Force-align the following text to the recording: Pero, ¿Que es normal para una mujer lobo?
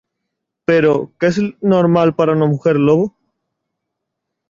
Pero, 0.65 1.13
¿Que 1.19 1.27
es 1.27 1.39
normal 1.61 2.15
para 2.15 2.31
una 2.31 2.47
mujer 2.47 2.75
lobo? 2.75 3.15